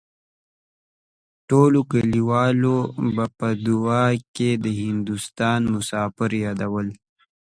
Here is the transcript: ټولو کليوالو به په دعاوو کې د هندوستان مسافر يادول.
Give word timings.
ټولو 1.49 1.79
کليوالو 1.91 2.77
به 3.15 3.25
په 3.37 3.47
دعاوو 3.65 4.25
کې 4.35 4.49
د 4.63 4.65
هندوستان 4.81 5.59
مسافر 5.75 6.31
يادول. 6.45 6.87